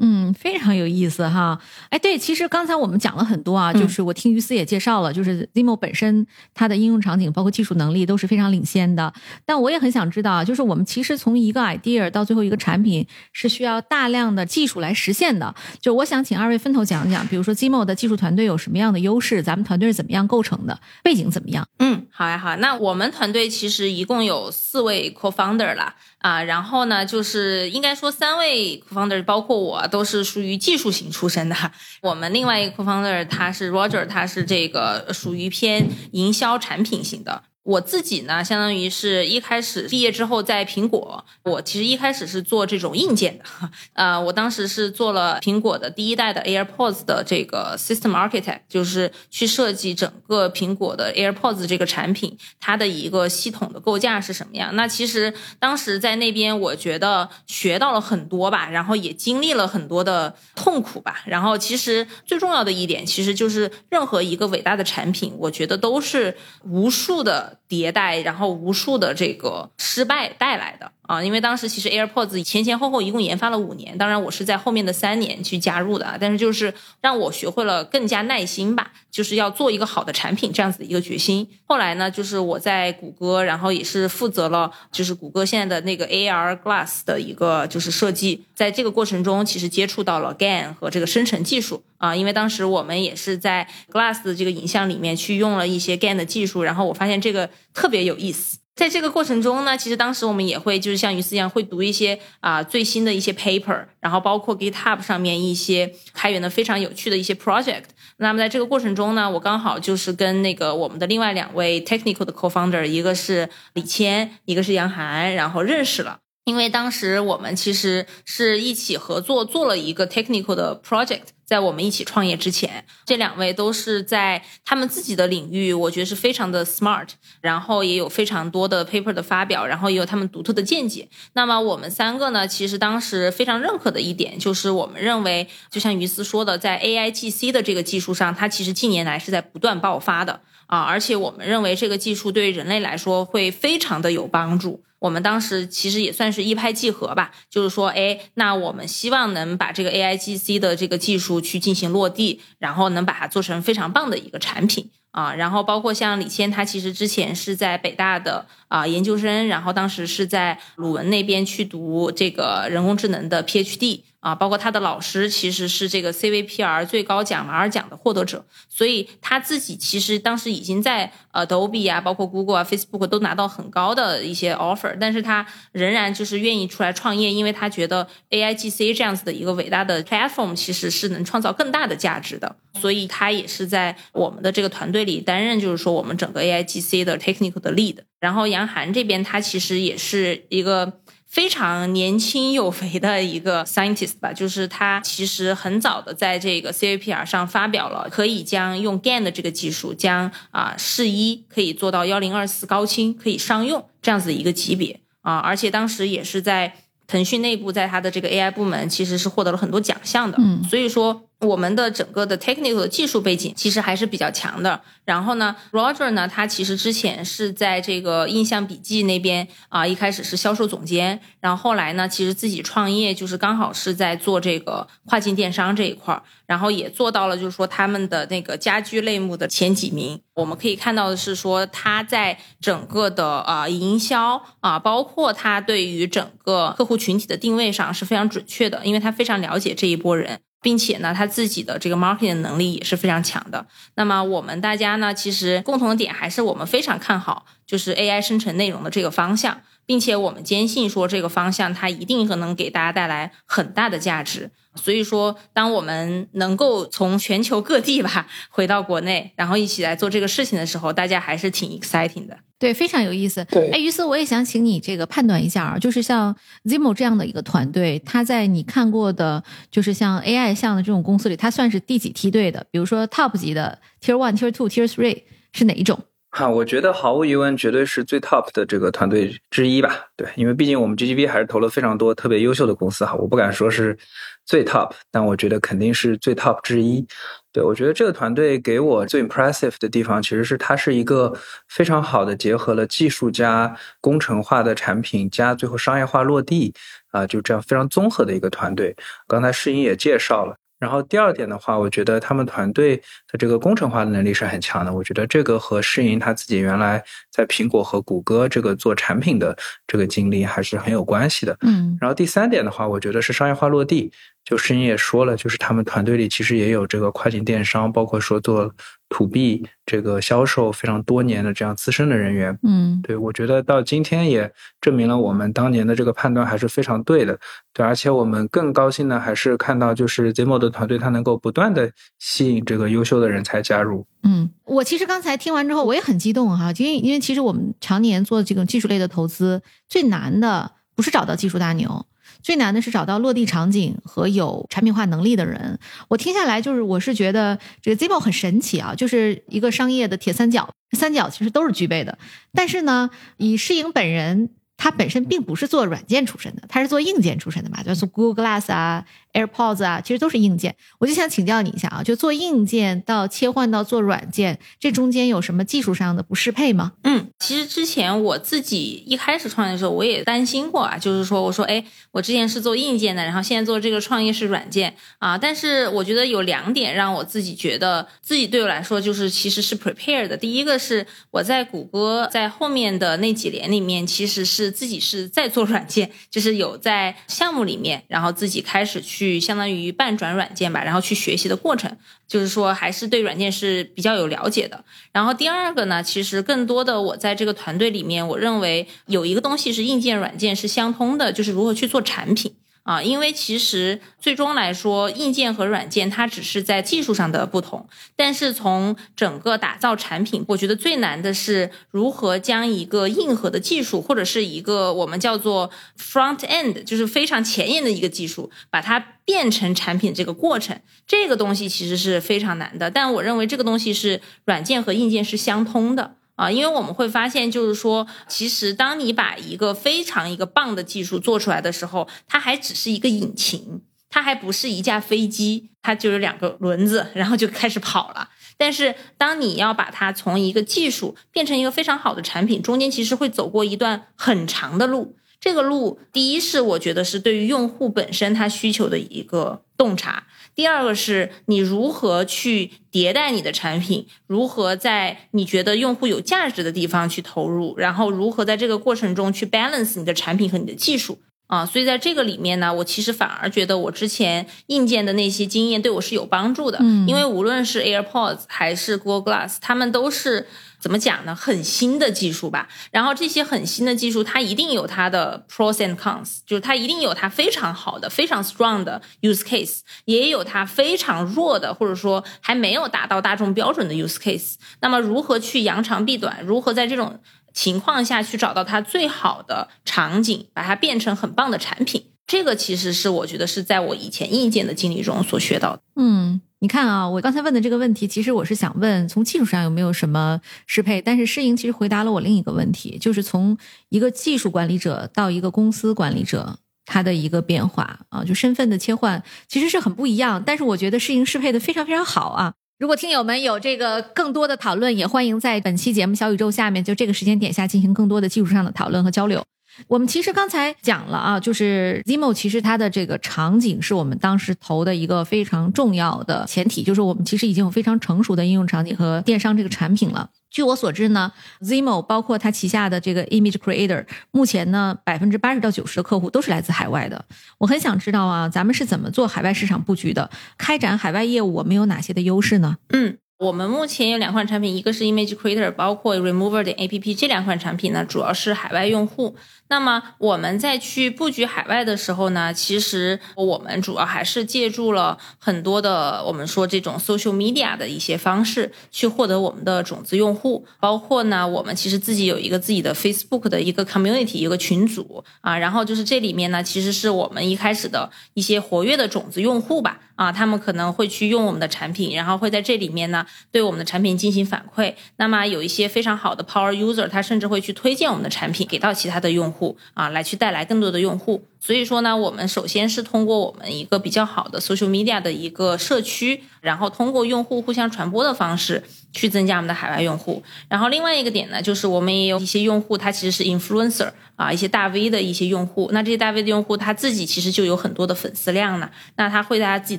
[0.00, 1.58] 嗯，非常有意思哈。
[1.90, 9.12] 哎，对，其实刚才我们讲了很多啊，就是我听于思也介绍了，就是 Zimo 本身它的应用场景包括技术能力都是非常领先的。
[9.44, 15.54] 但我也很想知道啊，就是我们其实从一个 idea 到最后一个产品是需要大量的技术来实现的。
[15.80, 21.66] 就我想请二位分头讲讲，比如说 Zimo 的技术团队有什么样的优势，咱们团队是怎么样构成的，背景怎么样？
[21.78, 22.56] 嗯，好呀，好。
[22.56, 25.94] 那我们团队其实一共有四位 co-founder 了。
[26.20, 31.54] 啊，然后呢，就是应该说三位 co-founder，包括我，都是属于技术型出身的。
[32.00, 37.42] 我们另外一个 co-founder 他是 Roger，他是这个属于偏营销产品型的。
[37.62, 43.44] 我自己呢，相当于是一开始毕业之后在苹果，我其实一开始是做这种硬件的，
[43.92, 54.74] 呃，我当时是做了苹果的第一代的 AirPods 的这个 System Architect，就是去设计整个苹果的 AirPods 这个产品，它的一个系统的构架是什么样。
[54.74, 61.22] 那其实当时在那边，我觉得学到了很多吧，然后也经历了很多的痛苦吧。
[61.26, 67.49] 然后其实最重要的一点，其实就是任何一个伟大的产品，我觉得都是无数的。
[67.68, 70.92] 迭代，然后无数的这个失败带来的。
[71.10, 71.24] 啊。
[71.24, 76.16] 因为当时其实 AirPods 前前后后一共研发了五年，当然我是在后面的三年去加入的。
[76.20, 81.48] 但是就是让我学会了更加耐心吧，就是要做一个好的产品这样子的一个决心。
[81.64, 98.59] 后来呢，就是我在谷歌，然后也是负责了就是谷歌现在的那个 AR Glass 的一个就是设计，在这个过程中其实接触到了 GAN 和这个生成技术啊，因为当时我们也是在 Glass 的这个影像里面去用了一些 GAN 的技术，然后我发现这个特别有意思。
[98.80, 107.82] 在这个过程中呢，其实当时我们也会就是像于思一样，会读一些啊最新的一些 paper，然后包括 GitHub 上面一些开源的非常有趣的一些 project。
[108.16, 116.16] 那么在这个过程中呢，我刚好就是跟那个我们的另外两位 technical 的 co-founder，一个是李谦，一个是杨涵，然后认识了。
[116.46, 127.08] 因为当时我们其实是一起合作做了一个 technical 的 project，在我们一起创业之前，这两位都是在他们自己的领域，我觉得是非常的 smart，
[127.40, 131.08] 然后也有非常多的 paper 的发表，然后也有他们独特的见解。
[131.32, 144.84] 那么我们三个呢，其实当时非常认可的一点就是，我们认为就像于思说的，在 AIGC 的这个技术上，它其实近年来是在不断爆发的啊，而且我们认为这个技术对人类来说会非常的有帮助。
[145.00, 155.34] 我们当时其实也算是一拍即合吧，就是说，哎，那我们希望能把这个 AIGC 的这个技术去进行落地，然后能把它做成非常棒的一个产品啊。
[155.34, 164.02] 然后包括像李谦，他其实之前是在北大的啊研究生，然后当时是在鲁文那边去读这个人工智能的 PhD。
[164.20, 187.60] 啊，包括他的老师其实是这个 CVPR 最高奖马尔奖的获得者，所以他自己其实当时已经在呃 Adobe 啊，包括 Google 啊、Facebook 都拿到很高的一些 offer，但是他仍然就是愿意出来创业，因为他觉得 AIGC 这样子的一个伟大的 platform 其实是能创造更大的价值的，所以他也是在我们的这个团队里担任，就是说我们整个 AIGC 的 technical
[187.60, 187.96] 的 lead。
[188.20, 190.99] 然后杨涵这边他其实也是一个。
[191.30, 206.74] 非常年轻有为的一个 scientist 吧，就是他其实很早的在这个 CAPR 上发表了，可以将用 GAN 的这个技术，将啊试一可以做到幺零二四高清，可以商用这样子的一个级别啊，而且当时也是在
[207.06, 211.22] 腾讯内部，在他的这个 AI 部门，其实是获得了很多奖项的，嗯，所以说。
[211.40, 214.80] 我们的整个的 technical 技术背景其实还是比较强的。
[215.04, 230.20] 然后呢，Roger 呢，他其实之前是在这个印象笔记那边啊，一开始是销售总监，然后后来呢，其实自己创业就是刚好是在做这个跨境电商这一块儿，然后也做到了就是说他们的那个家居类目的前几名。
[230.34, 240.40] 我们可以看到的是说他在整个的啊营销啊，包括他对于整个客户群体的定位上是非常准确的，因为他非常了解这一波人。
[240.62, 243.66] 并且呢，他自己的这个 marketing 能力也是非常强的。
[243.94, 254.48] 那么我们大家呢，其实共同的点还是我们非常看好，就是 AI 生成内容的这个方向，并且我们坚信说这个方向它一定能给大家带来很大的价值。
[254.76, 262.38] 所以说，当我们能够从全球各地吧回到国内，然后一起来做这个事情的时候，大家还是挺 exciting 的。
[262.56, 263.44] 对，非常有意思。
[263.46, 272.64] 对，哎，于思，我也想请你这个判断一下啊，就是像 Zimo 这样的一个团队，它在你看过的，就是像 AI 像的这种公司里，它算是第几梯队的？
[272.70, 275.98] 比如说 Top 级的 Tier One、Tier Two、Tier Three 是哪一种？
[276.32, 280.06] 哈，我觉得毫无疑问，绝对是最 top 的这个团队之一吧。
[280.16, 283.98] 对，因为毕竟我们 GGB 还是投了非常多特别优秀的公司哈，我不敢说是
[284.46, 287.04] 最 top，但我觉得肯定是最 top 之一。
[287.52, 291.36] 对我觉得这个团队给我最 impressive 的地方，其实是它是一个
[291.68, 296.72] 非常好的结合了技术加工程化的产品加最后商业化落地
[297.10, 298.94] 啊，就这样非常综合的一个团队。
[299.26, 300.56] 刚才世英也介绍了。
[300.80, 302.96] 然后第二点的话，我觉得他们团队
[303.30, 304.92] 的这个工程化的能力是很强的。
[304.92, 311.56] 我觉得这个和世银他自己原来在苹果和谷歌这个做产品的这个经历还是很有关系的。
[311.60, 311.96] 嗯。
[312.00, 314.10] 然后第三点的话，我觉得是商业化落地。
[314.50, 318.74] 就世银也说了，就是他们团队里其实也有这个跨境电商，包括说做。
[319.12, 324.48] 土币这个销售非常多年的这样资深的人员，嗯，对我觉得到今天也
[324.80, 327.36] 证明了我们当年的这个判断还是非常对的，
[327.72, 334.06] 对，而且我们更高兴的还是看到就是 Zemo 的团队它能够不断的吸引这个优秀的人才加入。
[334.22, 342.06] 嗯，我其实刚才听完之后我也很激动哈，因为因为其实我们常年做这种技术类的投资，最难的不是找到技术大牛。
[342.42, 345.78] 最难的是找到落地场景和有产品化能力的人。
[346.08, 352.18] 我听下来就是，我是觉得这个 Zemo 很神奇啊，就是一个商业的铁三角，三角其实都是具备的。
[352.52, 360.74] 但是呢，以世颖本人，他本身并不是做软件出身的，他是做硬件出身的嘛，就是 Google Glass 啊、AirPods 啊，其实都是硬件。
[360.98, 366.92] 我就想请教你一下啊，就做硬件到切换到做软件，这中间有什么技术上的不适配吗？
[367.04, 380.36] 嗯，其实之前我自己一开始创业的时候，我也担心过啊，就是说，我说，哎，我之前是做硬件的，然后现在做这个创业是软件啊，但是我觉得有两点让我自己觉得自己对我来说就是其实是 prepared 的。
[380.36, 391.94] 第一个是我在谷歌在后面的那几年里面，其实是自己是在做软件，就是有在项目里面，然后自己开始去去相当于半转软件吧，然后去学习的过程，
[392.26, 394.82] 就是说还是对软件是比较有了解的。
[395.12, 402.54] 然后第二个呢，其实更多的我在这个团队里面，我认为有一个东西是硬件软件是相通的，就是如何去做产品。
[402.90, 422.90] 啊，因为其实最终来说，硬件和软件它只是在技术上的不同，但是从整个打造产品，我觉得最难的是如何将一个硬核的技术，或者是一个我们叫做 front end，就是非常前沿的一个技术，把它变成产品这个过程，这个东西其实是非常难的。
[422.90, 426.16] 但我认为这个东西是软件和硬件是相通的。
[426.40, 438.30] 啊，因为我们会发现，就是说，其实当你把一个非常一个棒的技术做出来的时候，它还只是一个引擎，它还不是一架飞机，它就是两个轮子，然后就开始跑了。
[438.56, 445.18] 但是，当你要把它从一个技术变成一个非常好的产品，中间其实会走过一段很长的路。
[445.38, 450.26] 这个路，第一是我觉得是对于用户本身他需求的一个洞察。
[450.60, 461.64] 第二个是你如何去迭代你的产品，如何在你觉得用户有价值的地方去投入，然后如何在这个过程中去 balance 你的产品和你的技术啊。
[461.64, 470.46] 所以在这个里面呢，我其实反而觉得我之前硬件的那些经验对我是有帮助的，嗯，因为无论是 AirPods 还是 Google Glass，他们都是。
[470.80, 471.34] 怎么讲呢？
[471.36, 484.54] 很新的技术吧，然后这些很新的技术，它一定有它的 pros and cons，就是它一定有它非常好的、非常 strong 的 use case，也有它非常弱的，或者说还没有达到大众标准的 use case。
[484.80, 486.42] 那么如何去扬长避短？
[486.44, 487.20] 如何在这种
[487.52, 492.09] 情况下去找到它最好的场景，把它变成很棒的产品？
[492.30, 495.82] 这个其实是我觉得是在我以前硬件的经历中所学到的。
[495.96, 496.40] 嗯。
[496.62, 503.56] 你看啊，我刚才问的这个问题，其实我是想问从技术上有没有什么适配，但是适应其实回答了我另一个问题，就是从
[503.88, 510.42] 一个技术管理者到一个公司管理者，他的一个变化啊，就身份的切换其实是很不一样。
[510.44, 512.52] 但是我觉得适应适配的非常非常好啊。
[512.78, 519.42] 如果听友们有这个更多的讨论，也欢迎在本期节目小宇宙下面就这个时间点下进行更多的技术上的讨论和交流。
[519.88, 530.28] 我们其实刚才讲了啊，就是 Zimo 其实它的这个场景是我们当时投的一个非常重要的前提，就是我们其实已经有非常成熟的应用场景和电商这个产品了。
[530.50, 537.24] 据我所知呢，Zimo 包括它旗下的这个 Image Creator，目前呢百分之八十到九十的客户都是来自海外的。
[537.58, 540.28] 我很想知道啊，咱们是怎么做海外市场布局的？
[540.58, 542.76] 开展海外业务，我们有哪些的优势呢？
[542.88, 543.18] 嗯。
[543.40, 549.34] 我们目前有两款产品，一个是 Image Creator，包括 Remover 的 A P P，这两款产品呢，主要是海外用户。
[549.70, 560.66] 那么我们在去布局海外的时候呢，其实我们主要还是借助了很多的我们说这种 Social Media 的一些方式，去获得我们的种子用户。
[560.80, 570.00] 包括呢，我们其实自己有一个自己的 Facebook 的一个 Community，一个群组啊，然后就是这里面呢，其实是我们一开始的一些活跃的种子用户吧。
[570.20, 574.92] 啊，他们可能会去用我们的产品，然后会在这里面呢对我们的产品进行反馈。
[575.16, 579.59] 那么有一些非常好的 Power User，他甚至会去推荐我们的产品给到其他的用户
[579.94, 581.44] 啊，来去带来更多的用户。
[581.60, 590.42] 所以说呢，我们首先是通过我们一个比较好的 Social Media 的一个社区，然后通过用户互相传播的方式去增加我们的海外用户。
[590.68, 594.10] 然后另外一个点呢，就是我们也有一些用户，他其实是 Influencer。
[594.36, 599.98] 啊，一些大 V 的一些用户，那这些大 V 的用户他自己其实就有很多的粉丝量呢，那他会在他自己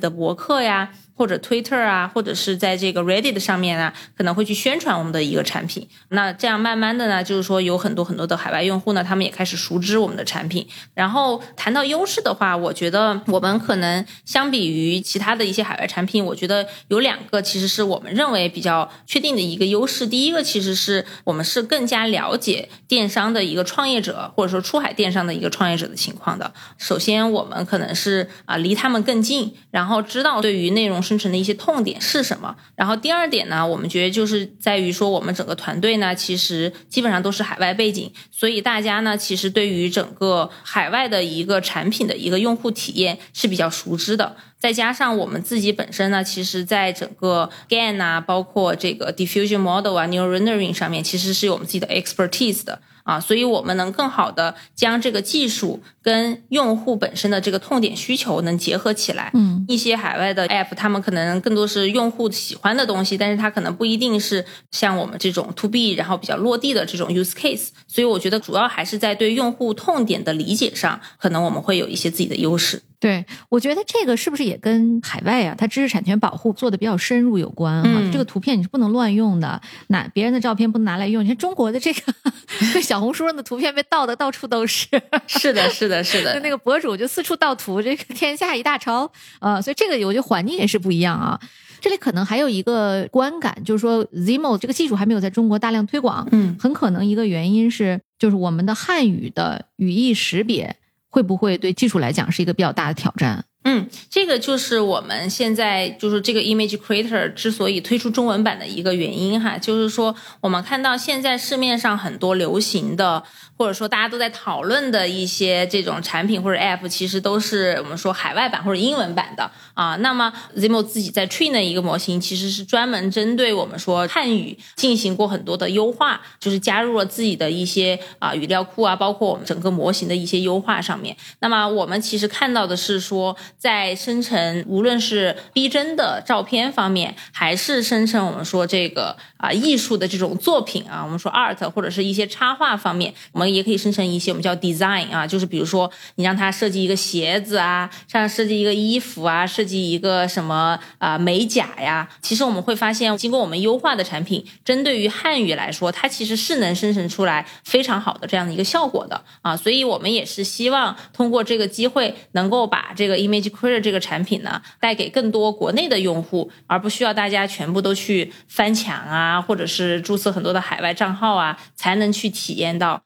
[0.00, 0.90] 的博客呀。
[1.14, 5.86] 或者 Twitter 啊，或者是在这个 Reddit 上面啊，可能会去宣传我们的一个产品。
[6.08, 10.66] 那这样慢慢的呢，就是说有很多很多的海外用户呢，他们也开始熟知我们的产品。
[10.94, 20.06] 然后谈到优势的话，我觉得我们可能相比于其他的一些海外产品，我觉得有两个其实是我们认为比较确定的一个优势。
[20.06, 26.54] 第一个其实是我们是更加了解电商的一个创业者，或者说出海电商的一个创业者的情况的。
[26.78, 31.02] 首先，我们可能是啊离他们更近，然后知道对于内容。
[31.02, 32.54] 生成的一些痛点是什么？
[32.76, 44.36] 然后第二点呢，我们觉得就是在于说，我们整个团队呢，其实基本上都是海外背景，所以大家呢，其实对于整个海外的一个产品的一个用户体验是比较熟知的。
[44.62, 59.32] 再加上我们自己本身呢，其实在整个 GAN 啊，包括这个 Diffusion Model 啊，Neural Rendering 上面，其实是有我们自己的 expertise 的啊，所以我们能更好的将这个技术跟用户本身的这个痛点需求能结合起来。
[59.34, 67.70] 嗯，一些海外的 app，他们可能更多是用户喜欢的东西，但是它可能不一定是像我们这种 to B，然后比较落地的这种 use case。
[67.88, 72.80] 所以我觉得主要还是在对用户痛点的理解上，可能我们会有一些自己的优势。
[73.02, 77.82] 对，我觉得这个是不是也跟海外啊，它知识产权保护做的比较深入有关啊？
[77.84, 81.24] 嗯这个图片你是不能乱用的，拿别人的照片不能拿来用。
[81.24, 82.00] 你看中国的这个
[82.72, 84.86] 这小红书上的图片被盗的到处都是，
[85.26, 89.04] 是的，是的，是就的，那个博主就四处盗图，这个 天下一大抄
[89.40, 91.40] 啊、呃所以这个我觉得环境也是不一样啊。
[91.80, 100.76] 这里可能还有一个观感，就是说 Zimo 这个技术还没有在中国大量推广，嗯很可能一个原因是，就是我们的汉语的语义识别
[101.12, 103.44] 会不会对技术来讲是一个比较大的挑战？
[103.64, 113.22] 嗯，这个就是我们现在就是这个 Image Creator 之所以推出中文版的一个原因哈，就是说我们看到现在市面上很多流行的，
[113.56, 119.94] 或者说大家都在讨论的一些这种产品或者 App，其实都是我们说海外版或者英文版的啊。
[119.96, 131.16] 那么 Zimo 自己在 train 的一个模型，其实是专门针对我们说汉语进行过很多的优化，就是加入了自己的一些啊语料库啊，包括我们整个模型的一些优化上面。
[131.38, 159.22] 那么我们其实看到的是说，在生成无论是逼真的照片方面，还是生成我们说这个啊艺术的这种作品啊，我们说 art 或者是一些插画方面，我们也可以生成一些我们叫 design 啊，就是比如说你让它设计一个鞋子啊，像设计一个衣服啊，设计一个什么啊美甲呀，其实我们会发现，经过我们优化的产品，针对于汉语来说，它其实是能生成出来非常好的这样的一个效果的。
[159.42, 173.02] 啊，所以我们也是希望通过这个机会，能够把这个 Image 亏了这个产品呢，带给更多国内的用户，而不需要大家全部都去翻墙啊，或者是注册很多的海外账号啊，才能去体验到。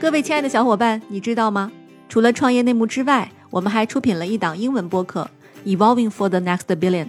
[0.00, 1.72] 各位亲爱的小伙伴，你知道吗？
[2.08, 5.28] 除了创业内幕之外，我们还出品了一档英文播客
[5.76, 7.04] 《Evolving for the Next Billion》，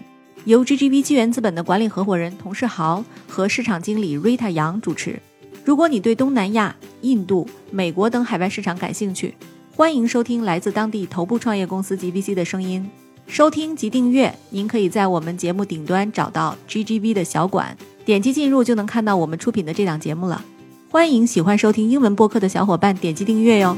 [0.46, 5.22] 由 GGV 纪元资本的管理合伙人童世豪和市场经理 Rita 杨主持。
[5.64, 9.36] 如果你对东南亚、印度、美国等海外市场感兴趣，
[9.80, 12.86] 欢迎收听来自当地头部创业公司 GVC 的声音。
[13.28, 20.44] 收听及订阅，您可以在我们节目顶端找到 GGV 的小馆，点击进入就能看到我们出品的这档节目了。
[20.90, 23.78] 欢迎喜欢收听英文播客的小伙伴点击订阅哟。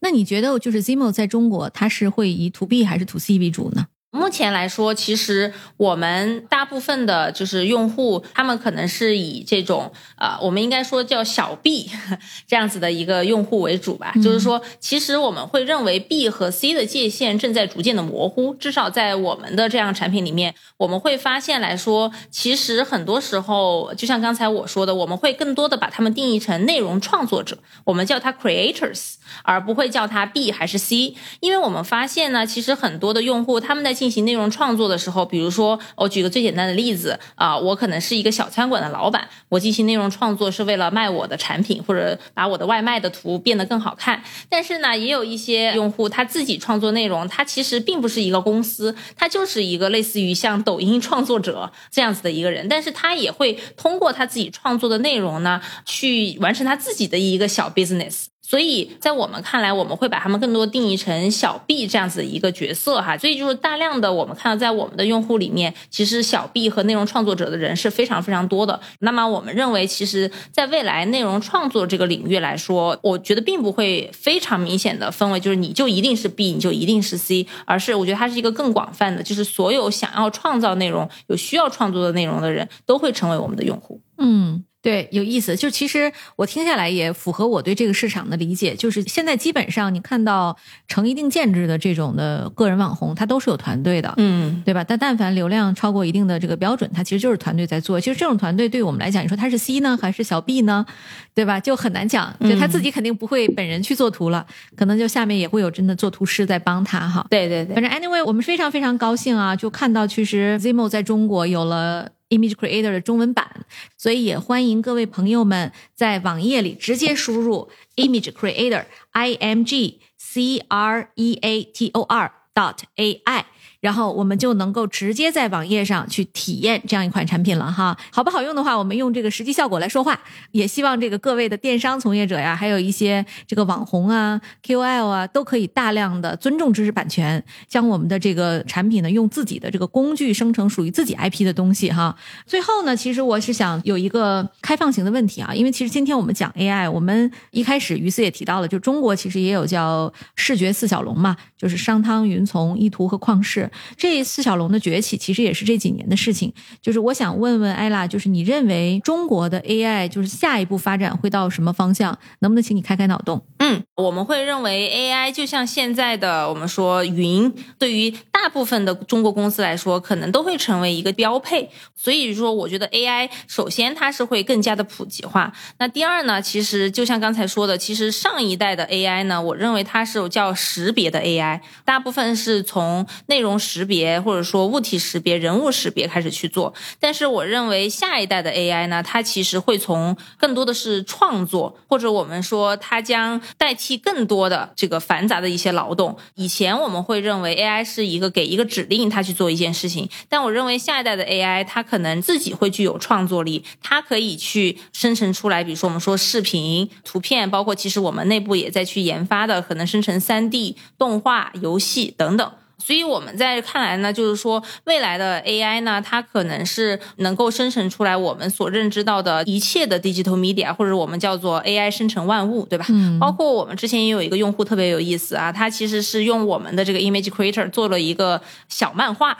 [0.00, 3.86] 那你觉得就是 Zimo 在中国，它是会以 to B 还是 to C 为主呢？
[4.14, 11.90] 目前来说，其实我们大部分的就是用户，他们可能是以这种呃，我们应该说叫小 B
[12.46, 14.12] 这样子的一个用户为主吧。
[14.22, 44.20] 就是说，其实我们会认为 B 和 C 的界限正在逐渐的模糊，至少在我们的这样产品里面，我们会发现来说，其实很多时候，就像刚才我说的，我们会更多的把他们定义成内容创作者，我们叫它 creators，而不会叫它 B 还是 C，因为我们发现呢，其实很多的用户他们在进行内容创作的时候，比如说，我举个最简单的例子啊、我可能是一个小餐馆的老板，我进行内容创作是为了卖我的产品，或者把我的外卖的图变得更好看。
[44.48, 58.31] 但是呢，也有一些用户他自己创作内容，他其实并不是一个公司，他就是一个类似于像抖音创作者这样子的一个人，但是他也会通过他自己创作的内容呢，去完成他自己的一个小 business。
[58.52, 63.16] 所以在我们看来，我们会把他们更多定义成小 B 这样子一个角色哈。
[63.16, 68.78] 所以就是大量的我们看到在我们的用户里面，其实小 B 和内容创作者的人是非常非常多的。
[68.98, 84.02] 那么我们认为，其实在未来内容创作这个领域来说，我觉得并不会非常明显的分为就是你就一定是 B，你就一定是 C，而是我觉得它是一个更广泛的，就是所有想要创造内容、有需要创作的内容的人都会成为我们的用户。
[84.18, 85.56] 嗯，对，有意思。
[85.56, 90.56] 就其实我听下来也符合我对这个市场的理解，就是现在基本上你看到
[90.88, 94.12] 成一定建制的这种的个人网红，他都是有团队的。
[94.16, 94.82] 嗯，对吧？
[94.82, 98.00] 但但凡流量超过一定的这个标准，它其实就是团队在做。
[98.00, 100.84] 其实这种团队对我们来讲，你说他是 C 呢，还是小 B 呢？
[101.32, 101.60] 对吧？
[101.60, 102.34] 就很难讲。
[102.40, 104.44] 就他自己肯定不会本人去做图了，
[104.76, 107.24] 可能就下面也会有真的做图师在帮他哈。
[107.30, 107.82] 对对对反。
[107.84, 113.66] 正 anyway，我们非常非常高兴啊，就看到其实 Zimo 在中国有了 Image Creator 的中文版，
[113.98, 123.44] 所以也欢迎各位朋友们在网页里直接输入 Image Creator I M G C R E A T O R dot A I，
[123.82, 127.98] 然后我们就能够直接在网页上去体验这样一款产品了哈。
[128.12, 130.20] 好不好用的话，我们用这个实际效果来说话。
[130.52, 142.16] 也希望这个各位的电商从业者呀，还有一些这个网红啊、KOL 啊，都可以大量的尊重知识版权，将我们的这个产品呢，用自己的这个工具生成属于自己 IP 的东西哈。
[142.46, 156.52] 最后呢，其实我是想有一个开放型的问题啊，因为其实今天我们讲 AI，我们一开始于思也提到了，就中国其实也有叫视觉四小龙嘛，就是商汤、云从、意图和旷视这四小龙的崛起，其实也是这几年的事情。
[156.80, 162.18] 就是我想问问艾拉，就是你认为中国的 AI 就是下一步发展会到什么方向？
[162.40, 163.44] 能不能请你开开脑洞？
[163.58, 171.70] 嗯，我们会认为 AI 就像现在的我们说云，对于大部分的中国公司来说，可能都会成为一个标配。
[171.94, 175.52] 所以说，我觉得 AI 首先它是会更加的普及化。
[175.78, 186.74] 那第二呢，其实就像刚才说的，其实上一代的 AI 呢，我认为它是叫识别的 AI，大部分是从内容识别或者说物体识别、人物识别开始去做。
[186.98, 196.16] 但是我认为下一代的 AI 呢，它其实会从更多的是创作，或者我们说它将代替更多的这个繁杂的一些劳动。
[196.34, 212.52] 以前我们会认为 AI 是一个给一个指令它去做一件事情，但我认为下一代的 AI 它可能自己会具有创作力，它可以去生成出来，比如说我们说视频、图片，包括其实我们内部也在去研发的，可能生成三 D 动画、游戏等等。
[212.84, 222.84] 所以我们在看来呢，就是说未来的 AI 呢，它可能是能够生成出来我们所认知到的一切的 digital media，或者我们叫做 AI 生成万物，对吧？
[222.88, 229.36] 嗯包括我们之前也有一个用户特别有意思啊，他其实是用我们的这个 image creator 做了一个小漫画，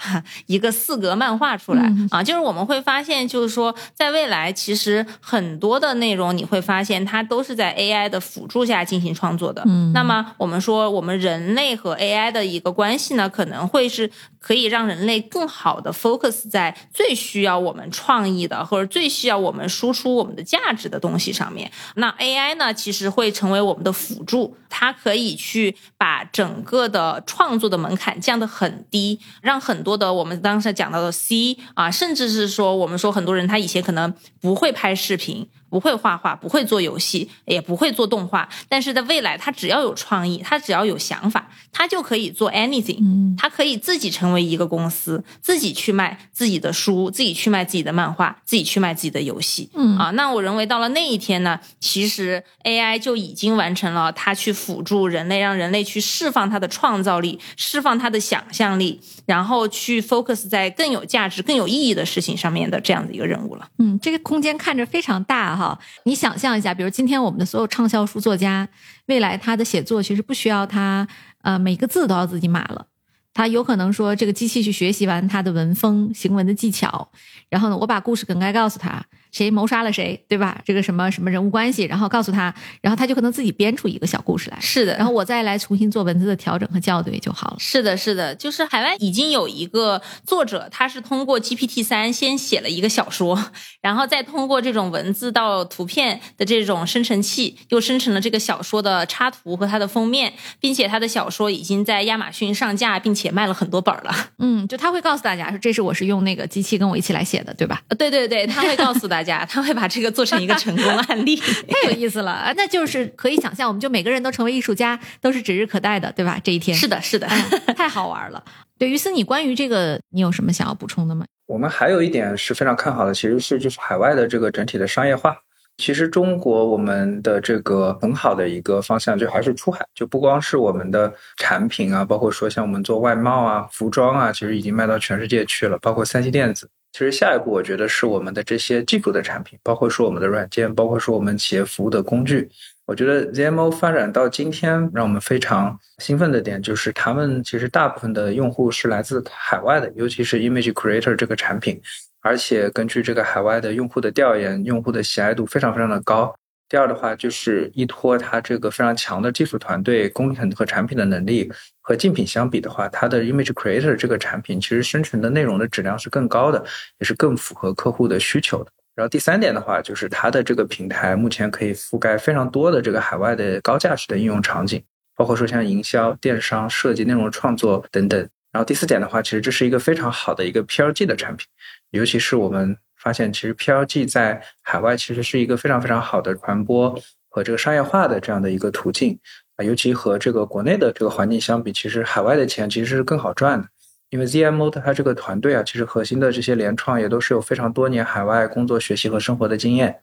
[0.46, 9.62] 一个四格漫画出来、嗯啊，就是我们会发现，就是说在未来其实很多的内容你会发现它都是在 AI 的辅助下进行创作的。
[9.66, 14.08] 嗯那么我们说我们人类和 AI 的一个关系呢，可能会是
[14.38, 21.70] 可以让人类更好的 focus 在最需要我们创意的，或者最需要我们输出我们的价值的东西上面。
[21.96, 35.46] 那 AI 呢，其实会成为我们的辅助，它可以去把整个的创作的门槛降得很低，让很多的我们当时讲到的 C 啊，甚至是说我们说很多人他以前可能不会拍视频。
[35.72, 42.98] 不会画画，不会做游戏，也不会做动画，但是在未来，他只要有创意，他只要有想法，他就可以做 anything。
[43.00, 49.70] 嗯他可以自己成为一个公司，自己去卖自己的书，自己去卖自己的漫画，自己去卖自己的游戏。
[49.72, 63.68] 嗯啊，那我认为到了那一天呢，其实 AI 就已经完成了它去辅助人类，让人类去释放他的创造力，释放他的想象力，然后去 focus 在更有价值、更有意义的事情上面的这样的一个任务了。
[63.78, 65.78] 嗯，这个空间看着非常大哈。
[66.04, 68.68] 你想象一下，比如今天我们的所有畅销书作家，
[69.06, 71.06] 未来他的写作其实不需要他
[71.42, 72.86] 呃每个字都要自己码了。
[73.34, 77.10] 他有可能说，这个机器去学习完他的文风、行文的技巧，
[77.48, 79.02] 然后呢，我把故事梗概告诉他，
[79.32, 80.60] 谁谋杀了谁，对吧？
[80.64, 87.56] 这个什么什么人物关系，然后告诉他，然后他就可能自己编出一个小故事来，是的，然后我再来重新做文字的调整和校对就好了。
[87.58, 104.14] 是的，是的，就是海外已经有一个作者，他是通过 GPT 三先写了一个小说，然后再通过这种文字到图片的这种生成器，又生成了这个小说的插图和它的封面，并且他的小说已经在亚马逊上架，并且卖了很多本儿了。
[104.38, 107.80] 嗯，就他会告诉大家说，这是我是用那个机器跟我一起来写的，对吧？
[107.98, 111.36] 对对对，他会告诉大家，他会把这个做成一个成功案例。
[111.68, 116.40] 太有意思了，啊那就是可以想象，我们就每个人都成为艺术家，都是指日可待的，对吧？
[116.42, 117.26] 这一天是的，是的。
[117.28, 118.42] 嗯太好玩了。
[118.78, 121.24] 对于思，你关于这个，你有什么想要补充的吗？
[121.46, 125.36] 我们还有一点是非常看好的，其实是就是海外的这个整体的商业化。
[125.78, 136.68] 其实中国我们的这个很好的一个方向就还是出海，就不光是我们的产品啊，包括说像我们做外贸啊、服装啊，其实已经卖到全世界去了，包括三星电子。
[136.92, 142.48] 其实下一步我觉得是我们的这些技术的产品，包括说我们的软件，包括说我们企业服务的工具。
[142.84, 151.80] 我觉得 ZMO 发展到今天，让我们非常兴奋的点就是，他们其实大部分的用户是来自海外的，尤其是 Image Creator 这个产品，
[152.20, 156.34] 而且根据这个海外的用户的调研，用户的喜爱度非常非常的高。
[156.68, 161.50] 第二的话，就是依托它这个非常强的技术团队、工程和产品的能力，
[161.82, 166.64] 和竞品相比的话，它的 Image Creator 这个产品其实生成的内容的质量是更高的，
[167.00, 168.70] 也是更符合客户的需求的。
[168.94, 174.82] 然后第三点的话，就是它的这个平台目前可以覆盖非常多的这个海外的高价值的应用场景，
[175.16, 178.20] 包括说像营销、电商、设计、内容创作等等。
[178.52, 181.46] 然后第四点的话，其实这是一个非常好的一个 PLG 的产品，
[181.90, 186.94] 尤其是我们发现，其实 PLG 在海外其实是一个非常非常好的传播
[187.30, 189.18] 和这个商业化的这样的一个途径
[189.62, 193.68] 尤其和这个国内的这个环境相比，其实海外的钱其实是更好赚的。
[194.10, 200.00] 因为 ZMO 它这个团队啊，其实核心的这些联创也都是有非常多年海外工作、学习和生活的经验。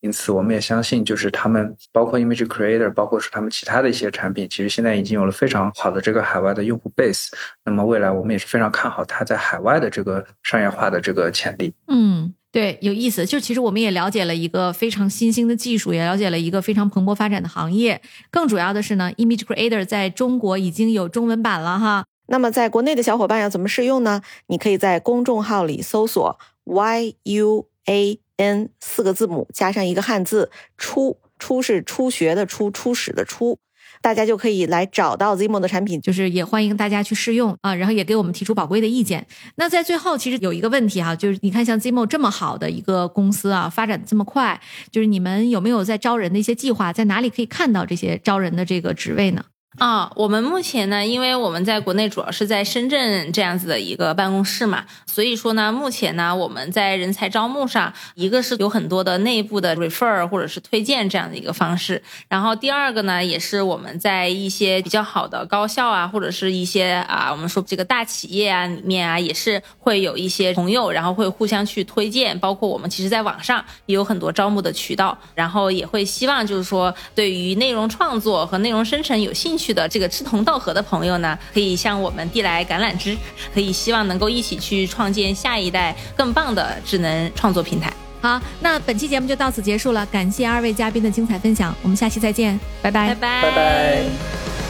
[0.00, 7.28] 因此，我们也相信，就是他们包括 Image Creator，包括是他们其他的一些产品，其实现在已经有了非常好的这个海外的用户 base。
[7.66, 11.74] 那么未来我们也是非常看好它在海外的这个商业化的这个潜力。
[11.88, 13.24] 嗯，对，有意思。
[13.24, 18.00] 就其实我们也了解了一个非常新兴的技术，也了解了一个非常蓬勃发展的行业。
[18.30, 22.04] 更主要的是呢，Image Creator 在中国已经有中文版了哈。
[22.26, 24.22] 那么在国内的小伙伴要怎么试用呢？
[24.46, 28.18] 你可以在公众号里搜索 YUA。
[28.40, 33.58] n 四个字母加上一个汉字初，初是初学的初，初始的初，
[34.02, 39.26] 大家就可以来找到 Zimo 的产品，就是也欢迎大家去试用啊，然后也给我们提出宝贵的意见。
[39.56, 46.92] 那在最后，其实有一个问题哈，就是你看像 Zimo 这么好的一个公司啊，发展这么快，就是你们有没有在招人的一些计划？
[46.92, 49.44] 在哪里可以看到这些招人的这个职位呢？
[49.78, 79.59] 啊，我们目前呢，因为我们在国内主要是在深圳这样子的一个办公室嘛，所以说呢，目前呢，我们在人才招募上，一个是有很多的内部的 refer 或者是推荐这样的一个方式，然后第二个呢，也是我们在一些比较好的高校啊，或者是一些啊，我们说这个大企业啊里面啊，也是会有一些朋友，然后会互相去推荐，包括我们其实在网上也有很多招募的渠道，然后也会希望就是说，对于内容创作和内容生成有兴趣。
[79.60, 83.16] 去的这个志同道合的朋友呢，可以向我们递来橄榄枝，
[83.52, 87.92] 可以希望能够一起去创建下一代更棒的智能创作平台。
[88.22, 94.69] 好，那本期节目就到此结束了，感谢二位嘉宾的精彩分享，我们下期再见，拜拜，拜拜，拜拜。